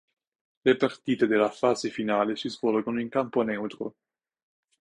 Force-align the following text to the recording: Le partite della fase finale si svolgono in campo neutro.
Le 0.63 0.75
partite 0.77 1.27
della 1.27 1.51
fase 1.51 1.91
finale 1.91 2.35
si 2.35 2.49
svolgono 2.49 2.99
in 2.99 3.07
campo 3.07 3.43
neutro. 3.43 3.97